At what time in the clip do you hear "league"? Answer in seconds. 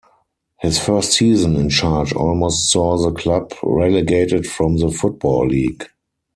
5.47-5.89